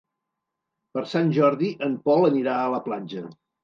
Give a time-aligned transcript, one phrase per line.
[0.95, 3.29] Per Sant Jordi en Pol anirà a la platja.